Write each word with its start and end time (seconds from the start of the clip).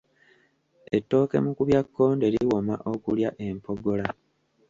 Ettooke 0.97 1.37
mukubyakkonde 1.45 2.25
liwooma 2.33 2.75
okulya 2.91 3.29
empogola 3.47 4.07